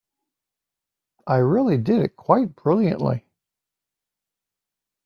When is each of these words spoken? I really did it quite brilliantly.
I 1.27 1.35
really 1.35 1.77
did 1.77 2.01
it 2.01 2.15
quite 2.15 2.55
brilliantly. 2.55 3.23